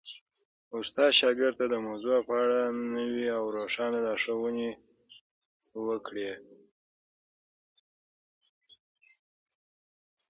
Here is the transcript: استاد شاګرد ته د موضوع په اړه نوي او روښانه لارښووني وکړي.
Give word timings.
استاد 0.77 1.11
شاګرد 1.19 1.55
ته 1.59 1.65
د 1.73 1.75
موضوع 1.87 2.17
په 2.27 2.33
اړه 2.43 2.61
نوي 2.95 3.25
او 3.37 3.43
روښانه 3.57 3.99
لارښووني 4.05 4.69
وکړي. 5.87 6.31